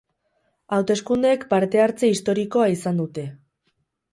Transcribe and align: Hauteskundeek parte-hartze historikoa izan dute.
Hauteskundeek 0.77 1.45
parte-hartze 1.53 2.09
historikoa 2.15 2.67
izan 2.79 2.99
dute. 3.03 3.27